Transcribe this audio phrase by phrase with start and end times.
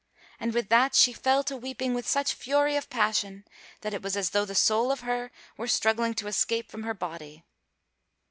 [0.39, 3.45] And with that she fell to weeping with such fury of passion
[3.81, 6.95] that it was as though the soul of her were struggling to escape from her
[6.95, 7.43] body.